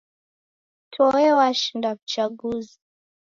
[0.93, 2.75] Toe washinda w'uchaguzi.